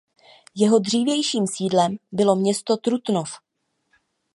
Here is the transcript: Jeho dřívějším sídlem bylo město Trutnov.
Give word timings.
Jeho 0.55 0.79
dřívějším 0.79 1.47
sídlem 1.47 1.97
bylo 2.11 2.35
město 2.35 2.77
Trutnov. 2.77 3.31